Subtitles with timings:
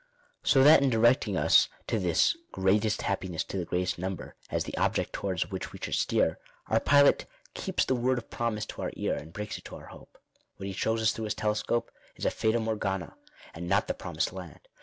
[0.41, 4.75] So that in directing us to this" greatest happiness to the greatest number," as the
[4.75, 8.91] object towards which we should steer, our pilot" keeps the word of promise to our
[8.95, 10.25] ear and breaks it Digitized by VjOOQIC X / 8 INTRODUCTION.
[10.25, 13.13] to oar hope." What he shows as through his telescope is a fata morgana^
[13.53, 14.61] and not the promised land.